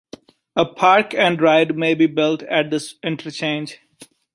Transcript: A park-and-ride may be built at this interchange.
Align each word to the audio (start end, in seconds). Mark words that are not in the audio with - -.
A 0.55 0.65
park-and-ride 0.65 1.77
may 1.77 1.93
be 1.93 2.07
built 2.07 2.41
at 2.41 2.71
this 2.71 2.95
interchange. 3.03 3.77